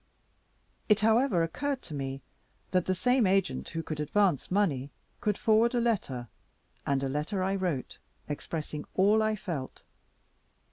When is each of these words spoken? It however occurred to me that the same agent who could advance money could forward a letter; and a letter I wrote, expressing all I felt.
It 0.89 1.01
however 1.01 1.43
occurred 1.43 1.83
to 1.83 1.93
me 1.93 2.23
that 2.71 2.85
the 2.87 2.95
same 2.95 3.27
agent 3.27 3.69
who 3.69 3.83
could 3.83 3.99
advance 3.99 4.49
money 4.49 4.89
could 5.19 5.37
forward 5.37 5.75
a 5.75 5.79
letter; 5.79 6.27
and 6.87 7.03
a 7.03 7.07
letter 7.07 7.43
I 7.43 7.53
wrote, 7.55 7.99
expressing 8.27 8.85
all 8.95 9.21
I 9.21 9.35
felt. 9.35 9.83